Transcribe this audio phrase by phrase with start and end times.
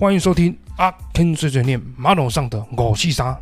[0.00, 3.38] 欢迎收听阿 Ken 碎碎念马桶上的我是啥。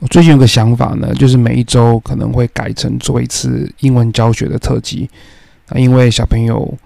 [0.00, 5.08] 我最近有个想法呢，就是每一周可能会改成做一次英文教学的特辑
[5.68, 6.76] 啊，因为小朋友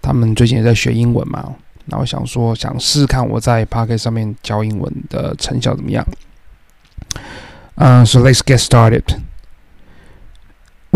[0.00, 1.54] 他们最近也在学英文嘛，
[1.84, 6.02] 那我想说想试看我在 p o c k e t 上面教英文的成效怎么样。
[7.74, 9.02] 嗯、s o let's get started.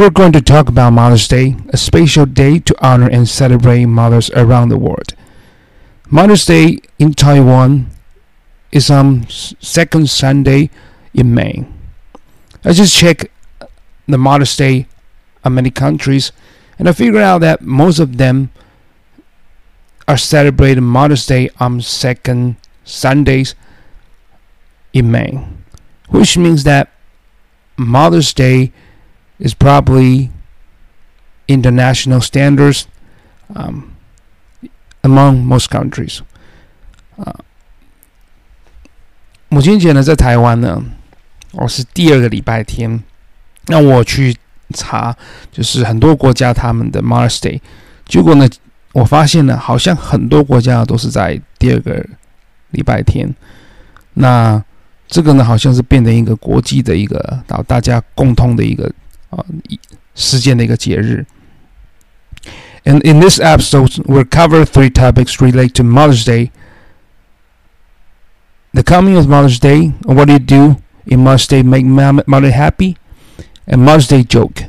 [0.01, 4.31] We're going to talk about Mother's Day, a special day to honor and celebrate mothers
[4.31, 5.13] around the world.
[6.09, 7.91] Mother's Day in Taiwan
[8.73, 10.71] is on second Sunday
[11.13, 11.67] in May.
[12.65, 13.27] I just checked
[14.09, 14.87] the Mother's Day
[15.45, 16.33] on many countries,
[16.79, 18.51] and I figured out that most of them
[20.09, 23.55] are celebrating Mother's Day on second Sundays
[24.95, 25.47] in May,
[26.09, 26.91] which means that
[27.77, 28.73] Mother's Day
[29.41, 30.29] is probably
[31.47, 32.85] international standards
[35.03, 36.21] among most countries.
[39.49, 40.81] 母亲节呢，在台湾呢，
[41.53, 43.03] 我、是第二个礼拜天。
[43.67, 44.37] 那我去
[44.75, 45.17] 查，
[45.51, 47.61] 就是很多国家他们的 Mother's Day，
[48.07, 48.49] 结果呢，
[48.93, 52.05] 我发现呢，好像很多国家都是在第二个
[52.71, 53.35] 礼拜天。
[54.15, 54.63] 那
[55.09, 57.19] 这个呢，好像是变成一个国际的一个，
[57.49, 58.91] 然后大家共通的一个
[59.33, 59.43] uh,
[62.85, 66.51] And in this episode, we'll cover three topics related to Mother's Day.
[68.73, 70.77] The coming of Mother's Day, what do you do
[71.07, 72.97] in Mother's Day make mother happy?
[73.67, 74.63] And Mother's Day joke.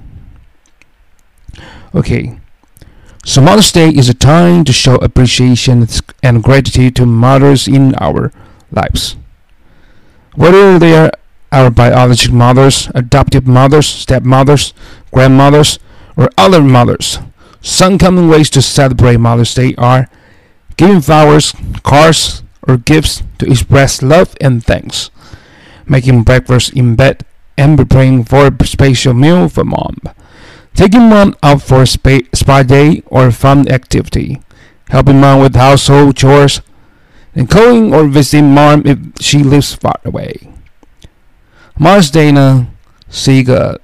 [1.94, 2.40] Okay,
[3.24, 5.88] so Mother's Day is a time to show appreciation
[6.24, 8.32] and gratitude to mothers in our
[8.72, 9.16] lives.
[10.36, 11.12] Whether they are
[11.52, 14.74] our biological mothers, adoptive mothers, stepmothers,
[15.12, 15.80] grandmothers,
[16.16, 17.20] or other mothers.
[17.62, 20.10] Some common ways to celebrate Mother's Day are
[20.78, 21.54] giving flowers,
[21.84, 25.12] cards, or gifts to express love and thanks,
[25.86, 27.26] making breakfast in bed,
[27.58, 29.98] and preparing for a special meal for mom,
[30.74, 34.42] taking mom out for a spa, spa day or fun activity,
[34.90, 36.62] helping mom with household chores,
[37.36, 40.52] and calling or visiting mom if she lives far away.
[41.81, 42.67] Mother's Day 呢
[43.11, 43.81] 是一个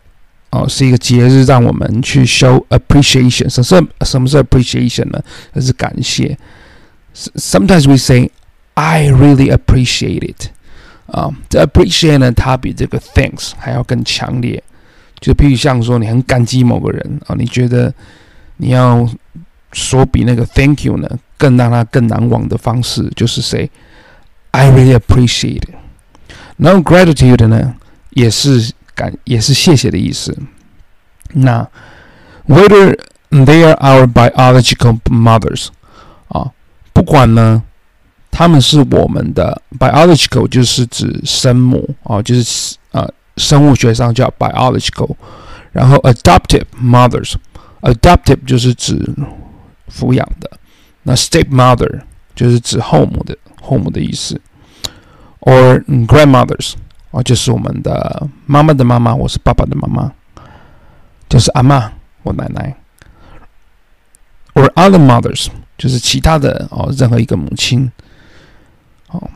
[0.51, 3.49] 哦是一个节日，让我们去 show appreciation。
[3.49, 5.23] 什么是什么是 appreciation 呢？
[5.53, 6.39] 那是感谢。
[7.15, 8.31] S- Sometimes we say
[8.75, 10.49] I really appreciate it。
[11.07, 14.63] 啊，这 appreciate 呢，它比这个 thanks 还要更强烈。
[15.21, 17.93] 就譬如像说，你很感激某个人啊，你觉得
[18.57, 19.07] 你要
[19.73, 23.71] 说比那个 thank you 呢更让他更难忘的方式，就是 say
[24.53, 25.75] I really appreciate it。
[26.57, 27.75] 然后 gratitude 呢，
[28.18, 30.36] 也是感也是谢谢的意思。
[31.34, 31.70] 那
[32.48, 32.98] whether
[33.30, 35.68] they are our biological mothers
[36.30, 36.52] 啊，
[36.94, 37.62] 不管呢，
[38.32, 45.16] 他们是我们的 biological，就是指生母啊，就是呃生物学上叫 biological。
[45.72, 48.98] 然后 adoptive mothers，adoptive 就是指
[49.92, 50.50] 抚养的。
[51.04, 52.02] 那 stepmother
[52.34, 54.42] 就是指后母的后母的意思。
[55.42, 56.74] or grandmothers
[57.12, 60.12] 哦，就是我们的妈妈的妈妈，我是爸爸的妈妈，
[61.30, 61.92] 就是阿妈，
[62.24, 62.76] 我奶奶。
[64.54, 65.48] or other mothers
[65.78, 67.92] 就是其他的哦，任何一个母亲。
[69.10, 69.30] 哦，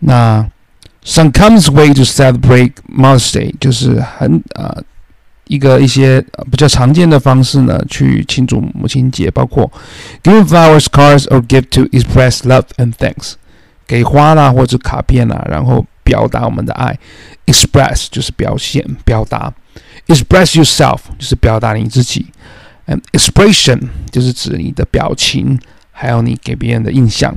[0.00, 0.46] 那
[1.04, 4.82] some common way to celebrate Mother's Day 就是很呃
[5.46, 6.20] 一个一些
[6.50, 9.70] 比较常见的方式呢，去庆祝母亲节，包括
[10.22, 13.32] give flowers, cards, or gift to express love and thanks。
[13.86, 16.98] 给花啦，或者卡片啦，然后表达我们的爱。
[17.46, 19.52] Express 就是表现、表达。
[20.06, 22.26] Express yourself 就是表达你自己。
[22.86, 25.60] And expression 就是指你的表情，
[25.92, 27.36] 还有你给别人的印象。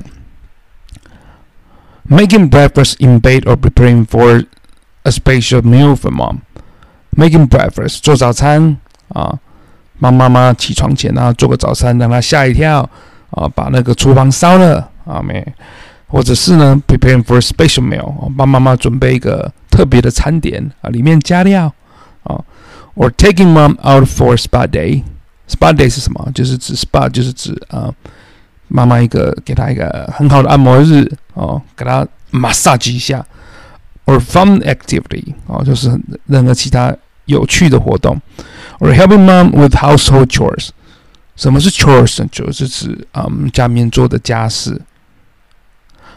[2.08, 4.46] Making breakfast in bed or preparing for
[5.02, 6.38] a special meal for mom.
[7.16, 8.76] Making breakfast 做早餐
[9.08, 9.38] 啊，
[10.00, 12.88] 帮妈妈起床前然后做个早餐，让她吓一跳
[13.30, 15.44] 啊，把那个厨房烧了啊没。
[16.08, 21.72] 或者是呢，preparing for a special meal，帮妈妈准备一个特别的餐点啊，里面加料
[22.22, 22.40] 啊
[22.94, 25.02] ，or taking mom out for a spa day。
[25.48, 26.30] spa day 是什么？
[26.34, 27.92] 就是指 spa，就是指啊，
[28.68, 33.24] 妈妈一个给她一个很好的按摩日哦，给她 massage 一下
[34.06, 36.94] ，or fun activity 哦，就是任何其他
[37.26, 38.20] 有趣的活动
[38.78, 40.70] ，or helping mom with household chores。
[41.36, 42.28] 什么是 chores 呢？
[42.32, 44.80] 就是指啊，家里面做的家事。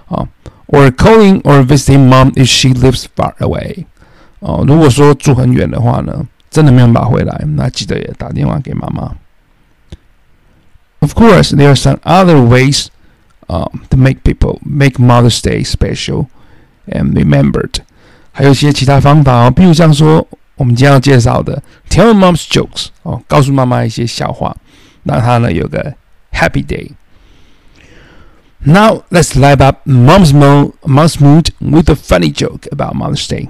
[0.08, 0.26] 啊，
[0.66, 3.84] or calling or visiting mom if she lives far away。
[4.40, 9.12] 哦，如果说住很远的话呢，真的没有办法回来，那记得也打电话给妈妈。
[11.00, 12.86] Of course, there are some other ways
[13.48, 16.26] um, to make people make Mother's Day special
[16.86, 17.80] and remembered.
[18.32, 24.56] 还有一些其他方法哦，比如像说我们今天要介绍的 Tell Mom's Jokes 哦，告诉妈妈一些笑话，
[25.04, 25.94] 让她呢有个
[26.32, 26.90] Happy Day。
[28.65, 33.47] Now let's light up Mom's mood, Mom's mood with a funny joke about Mother's Day.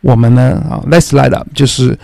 [0.00, 1.96] 我们呢啊，Let's light up 就是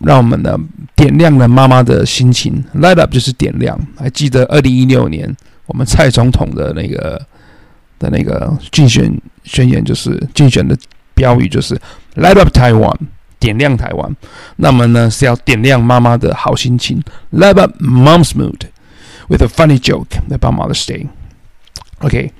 [0.00, 0.58] 让我们呢
[0.96, 2.64] 点亮了妈妈的心情。
[2.74, 3.78] Light up 就是点亮。
[3.96, 7.24] 还记得二零一六年我们蔡总统的那个
[8.00, 10.76] 的那个竞选宣言，就是竞选的
[11.14, 11.80] 标语就是
[12.16, 12.96] Light up Taiwan，
[13.38, 14.16] 点亮台湾。
[14.56, 17.00] 那么呢是要点亮妈妈的好心情。
[17.32, 18.62] Light up Mom's mood
[19.28, 21.06] with a funny joke about Mother's Day.
[22.02, 22.32] Okay.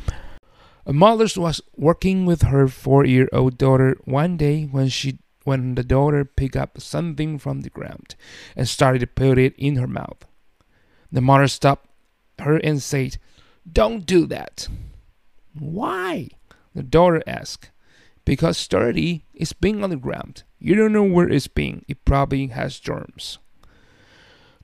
[0.87, 6.25] A mother was working with her four-year-old daughter one day when she when the daughter
[6.25, 8.15] picked up something from the ground
[8.55, 10.25] and started to put it in her mouth.
[11.11, 11.89] The mother stopped
[12.39, 13.19] her and said,
[13.71, 14.69] "Don't do that."
[15.59, 16.31] Why?
[16.75, 17.71] The daughter asked.
[18.25, 20.45] Because sturdy is being on the ground.
[20.61, 21.85] You don't know where it's being.
[21.89, 23.39] It probably has germs.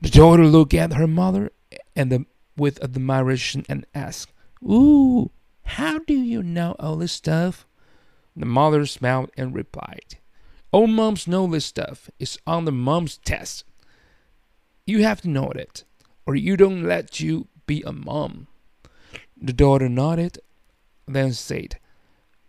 [0.01, 1.51] The daughter looked at her mother
[1.97, 5.31] and the, with admiration and asked, Ooh,
[5.63, 7.67] how do you know all this stuff?
[8.37, 10.19] The mother smiled and replied,
[10.73, 12.09] All moms know this stuff.
[12.19, 13.65] It's on the mom's test.
[14.87, 15.85] You have to know it,
[16.25, 18.47] or you don't let you be a mom.
[19.37, 20.39] The daughter nodded,
[21.07, 21.79] then said,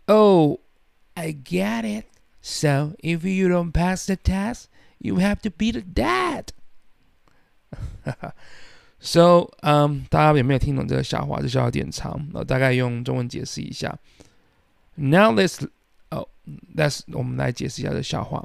[0.08, 0.60] Oh,
[1.16, 2.06] I get it.
[2.40, 4.68] So if you don't pass the test,
[4.98, 6.52] you have to be the dad.
[8.99, 11.39] So, um，大家有没有听懂这个笑话？
[11.39, 13.95] 这笑话有点长，我大概用中文解释一下。
[14.95, 15.67] Now let's，
[16.09, 16.27] 哦，
[16.75, 18.43] let's，我们来解释一下这笑话。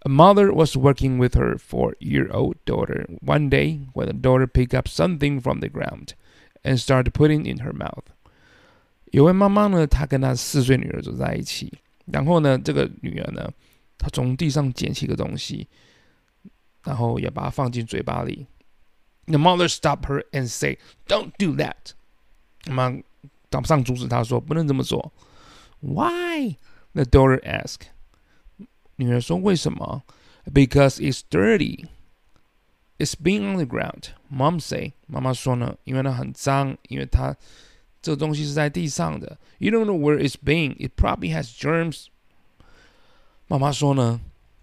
[0.00, 4.86] A mother was working with her four-year-old daughter one day when the daughter picked up
[4.86, 6.10] something from the ground
[6.62, 8.04] and started putting in her mouth.
[9.10, 11.72] 有位妈妈呢，她跟她四岁女儿走在一起，
[12.04, 13.50] 然后呢，这个女儿呢，
[13.98, 15.66] 她从地上捡起个东西，
[16.84, 18.46] 然后也把它放进嘴巴里。
[19.30, 21.92] the mother stopped her and say, "Don't do that."
[22.66, 22.90] 妈
[23.50, 25.12] 马上阻止她说：“不能这么做。”
[25.80, 26.56] Why?
[26.92, 27.88] The daughter asked.
[28.96, 30.02] 女儿说：“为什么？”
[30.52, 31.86] Because it's dirty.
[32.98, 34.10] It's being on the ground.
[34.30, 34.92] Mom say.
[35.06, 37.36] 妈妈说呢，因为它很脏，因为它
[38.00, 39.38] 这个东西是在地上的。
[39.58, 40.76] You don't know where it's being.
[40.78, 42.06] It probably has germs.
[43.48, 44.20] 妈妈说呢，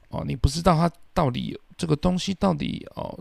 [0.09, 3.19] 哦，你不知道它到底这个东西到底哦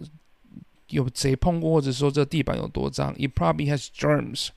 [0.88, 3.14] 有谁碰过，或者说这地板有多脏？
[3.14, 4.48] It probably has germs，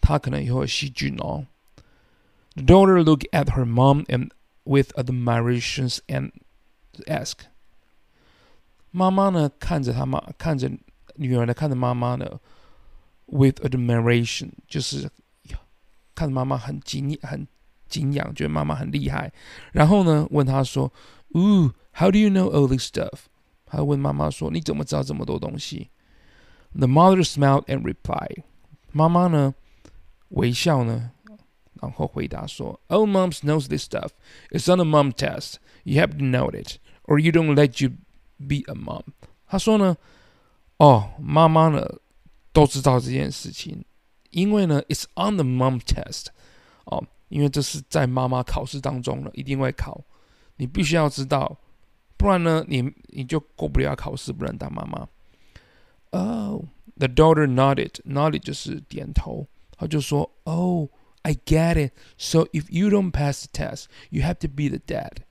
[0.00, 1.46] 它可能也会有细菌哦。
[2.54, 4.30] The daughter looked at her mom and
[4.64, 6.32] with admiration and
[7.06, 7.46] asked，
[8.90, 10.70] 妈妈呢看着她妈，看着
[11.16, 12.40] 女儿呢，看着妈妈呢，
[13.26, 15.10] with admiration，就是
[16.14, 17.46] 看着妈妈很敬很
[17.88, 19.30] 敬仰，觉得妈妈很厉害。
[19.72, 20.90] 然后呢，问她说，
[21.32, 23.26] Ooh, how do you know all this stuff？
[23.70, 25.90] 他问妈妈说：“你怎么知道这么多东西？”
[26.72, 28.44] The mother smiled and replied。
[28.92, 29.54] 妈妈呢，
[30.28, 31.10] 微笑呢，
[31.80, 34.10] 然后回答说：“All moms knows this stuff.
[34.50, 35.54] It's on a mom test.
[35.84, 37.94] You have to know it, or you don't let you
[38.38, 39.02] be a mom。”
[39.46, 41.84] 他说呢：“哦，妈妈呢
[42.52, 43.84] 都知道这件事情，
[44.30, 46.26] 因为呢，it's on the mom test。
[46.84, 50.04] 哦，因为这是在妈妈考试当中呢，一定会考，
[50.56, 51.58] 你必须要知道。”
[52.21, 55.09] 不然呢，你你就过不了考试，不能当妈妈。
[56.11, 57.93] Oh, the daughter nodded.
[58.05, 59.47] Nodded 就是点头。
[59.75, 60.87] 他就说，Oh,
[61.23, 61.93] I get it.
[62.19, 65.23] So if you don't pass the test, you have to be the dad.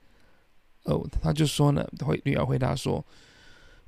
[0.83, 3.05] 哦，他就说呢，回女儿回答说，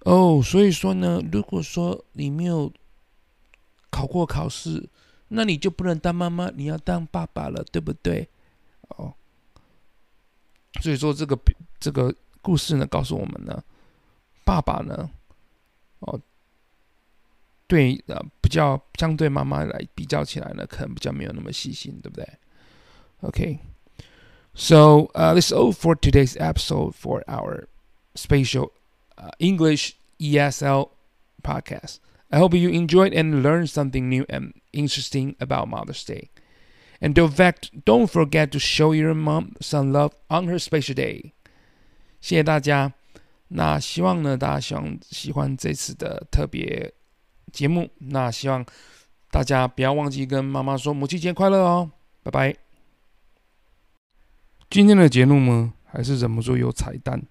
[0.05, 2.71] 哦，所以说呢，如果说你没有
[3.89, 4.89] 考过考试，
[5.27, 8.29] 那你就不能当妈妈，你要当爸爸了，对不对？
[8.95, 9.13] 哦，
[10.81, 11.37] 所以说这个
[11.81, 12.15] 这个。
[12.42, 13.62] 故事呢，告诉我们呢，
[14.44, 15.10] 爸爸呢，
[16.00, 16.20] 哦，
[17.66, 22.26] 对呃，比较相对妈妈来比较起来呢，可能比较没有那么细心，对不对？
[23.20, 23.58] Okay,
[24.54, 27.66] so uh, this is all for today's episode for our
[28.14, 28.70] special
[29.16, 30.90] uh, English ESL
[31.42, 31.98] podcast.
[32.30, 36.30] I hope you enjoyed and learned something new and interesting about Mother's Day.
[37.00, 41.32] And in fact, don't forget to show your mom some love on her special day.
[42.23, 42.89] 谢谢大家。
[43.49, 46.89] 那希望呢，大家希望喜欢这次的特别
[47.51, 47.89] 节目。
[47.97, 48.65] 那希望
[49.29, 51.91] 大家不要忘记跟妈妈说母亲节快乐哦，
[52.23, 52.55] 拜拜。
[54.69, 57.21] 今天的节目呢，还是忍不住有彩蛋。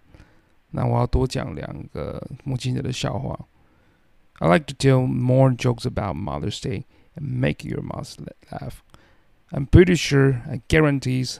[0.72, 3.48] 那我要多讲两个母亲节的笑话。
[4.40, 6.84] I like to tell more jokes about Mother's Day
[7.16, 8.16] and make your mothers
[8.50, 8.82] laugh.
[9.50, 11.38] I'm pretty sure, I guarantees,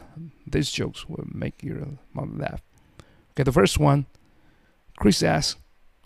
[0.51, 2.61] these jokes will make your mother laugh.
[3.34, 4.06] Okay, the first one.
[4.96, 5.60] Chris asks,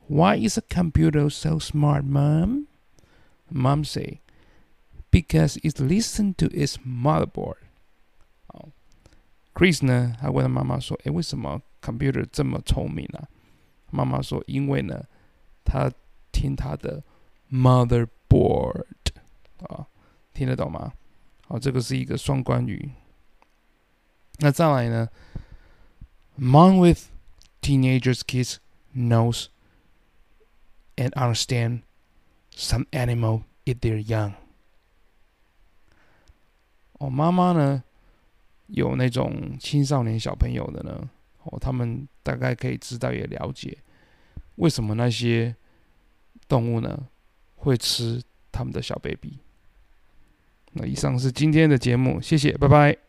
[0.07, 2.67] "Why is a computer so smart, Mom?"
[3.49, 4.19] Mom say,
[5.11, 7.57] "Because it listens to its motherboard."
[8.47, 8.71] 哦，
[9.53, 13.27] Chris 呢，还问他妈妈说：“诶，为什么 computer 这么聪明呢、啊？”
[13.91, 15.05] 妈妈说：“因为呢，
[15.63, 15.91] 他
[16.31, 17.03] 听他的
[17.51, 18.85] motherboard
[19.67, 19.87] 啊，
[20.33, 20.93] 听得懂吗？
[21.47, 22.91] 好，这个是一个双关语。
[24.39, 25.09] 那再来呢，
[26.39, 27.09] Mom with
[27.60, 28.58] teenagers kids
[28.94, 29.46] knows
[30.96, 31.80] and understand
[32.50, 34.32] some animal eat their young。
[36.98, 37.82] 哦，妈妈呢
[38.68, 41.08] 有那种青少年小朋友的呢，
[41.42, 43.76] 哦，他们大概可以知道也了解
[44.56, 45.54] 为什么那些
[46.48, 47.08] 动物呢
[47.56, 49.38] 会吃他们的小 baby。
[50.72, 53.05] 那以上是今天的节目，谢谢，拜拜。